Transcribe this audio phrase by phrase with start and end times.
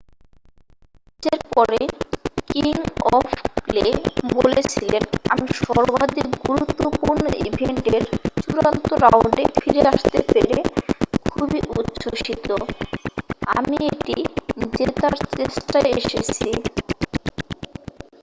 [1.23, 1.81] "ম্যাচের পরে
[2.49, 2.75] king
[3.11, 3.27] of
[3.65, 3.85] clay
[4.35, 8.03] বলেছিলেন "আমি সর্বাধিক গুরুত্বপূর্ণ ইভেন্টের
[8.43, 10.57] চূড়ান্ত রাউন্ডে ফিরে আসতে পেরে
[11.25, 12.47] খুবই উচ্ছ্বসিত।
[13.51, 14.15] আমি এটি
[14.75, 16.49] জেতার চেষ্টায় এসেছি।""